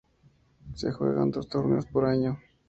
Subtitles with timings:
[0.73, 2.39] Se juegan dos torneos por año.